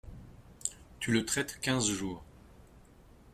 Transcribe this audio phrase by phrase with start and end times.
[0.99, 2.23] Tu le traites quinze jours…